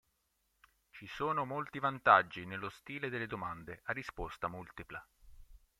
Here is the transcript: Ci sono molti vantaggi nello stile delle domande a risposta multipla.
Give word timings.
Ci 0.89 1.05
sono 1.05 1.45
molti 1.45 1.77
vantaggi 1.77 2.47
nello 2.47 2.69
stile 2.69 3.09
delle 3.09 3.27
domande 3.27 3.81
a 3.83 3.93
risposta 3.93 4.47
multipla. 4.47 5.07